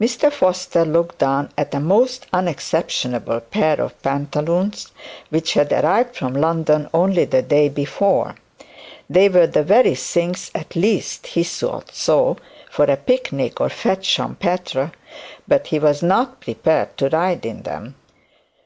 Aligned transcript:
Mr 0.00 0.32
Foster 0.32 0.82
looked 0.82 1.18
down 1.18 1.52
at 1.58 1.74
a 1.74 1.78
most 1.78 2.24
unexceptionable 2.32 3.38
pair 3.38 3.78
of 3.82 4.00
pantaloons, 4.02 4.92
which 5.28 5.52
had 5.52 5.70
arrived 5.74 6.16
from 6.16 6.32
London 6.32 6.88
only 6.94 7.26
the 7.26 7.42
day 7.42 7.68
before. 7.68 8.34
They 9.10 9.28
were 9.28 9.46
the 9.46 9.62
very 9.62 9.94
things, 9.94 10.50
at 10.54 10.74
least 10.74 11.26
he 11.26 11.44
thought 11.44 11.94
so, 11.94 12.38
for 12.70 12.86
a 12.86 12.96
picnic 12.96 13.60
of 13.60 13.70
fete 13.74 14.04
champetre; 14.04 14.90
but 15.46 15.66
he 15.66 15.78
was 15.78 16.02
not 16.02 16.40
prepared 16.40 16.96
to 16.96 17.10
ride 17.10 17.44
in 17.44 17.60
them. 17.64 17.94